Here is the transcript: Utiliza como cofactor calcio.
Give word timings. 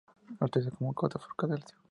Utiliza 0.39 0.71
como 0.71 0.95
cofactor 0.95 1.35
calcio. 1.37 1.77